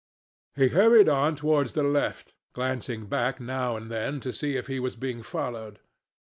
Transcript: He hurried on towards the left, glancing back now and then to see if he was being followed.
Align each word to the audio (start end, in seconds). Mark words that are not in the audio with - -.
He 0.55 0.69
hurried 0.69 1.07
on 1.07 1.35
towards 1.35 1.73
the 1.73 1.83
left, 1.83 2.33
glancing 2.53 3.05
back 3.05 3.39
now 3.39 3.77
and 3.77 3.91
then 3.91 4.19
to 4.21 4.33
see 4.33 4.55
if 4.57 4.65
he 4.65 4.79
was 4.79 4.95
being 4.95 5.21
followed. 5.21 5.77